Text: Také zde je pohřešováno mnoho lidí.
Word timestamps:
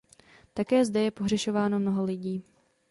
Také 0.53 0.85
zde 0.85 1.01
je 1.03 1.11
pohřešováno 1.11 1.79
mnoho 1.79 2.03
lidí. 2.03 2.43